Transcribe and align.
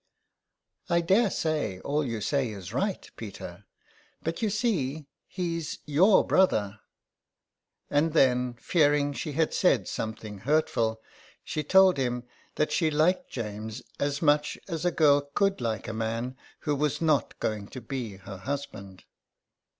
"I 0.97 1.01
daresay 1.01 1.79
all 1.81 2.03
you 2.03 2.21
say 2.21 2.49
is 2.49 2.73
right, 2.73 3.07
Peter; 3.17 3.65
but 4.23 4.41
you 4.41 4.49
see 4.49 5.05
he's 5.27 5.77
your 5.85 6.25
brother.'' 6.25 6.79
And 7.87 8.13
then, 8.13 8.55
fearing 8.55 9.13
she 9.13 9.33
had 9.33 9.53
said 9.53 9.87
something 9.87 10.39
hurtful, 10.39 11.03
she 11.43 11.63
told 11.63 11.97
him 11.97 12.23
that 12.55 12.71
she 12.71 12.89
liked 12.89 13.29
James 13.29 13.83
as 13.99 14.23
much 14.23 14.57
as 14.67 14.85
a 14.85 14.91
girl 14.91 15.21
could 15.35 15.61
like 15.61 15.87
a 15.87 15.93
man 15.93 16.35
who 16.61 16.75
was 16.75 16.99
not 16.99 17.39
going 17.39 17.67
to 17.67 17.79
be 17.79 18.15
her 18.17 18.37
hus 18.37 18.65
band. 18.65 19.03